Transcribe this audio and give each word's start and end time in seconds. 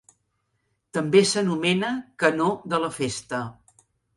També 0.99 1.21
s'anomena 1.33 1.91
Canó 2.25 2.51
de 2.73 2.81
la 2.87 2.93
Festa. 2.99 3.47